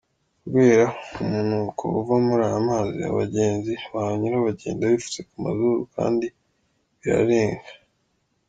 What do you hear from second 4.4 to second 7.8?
bagenda bipfutse ku mazuru, kandi birarenga.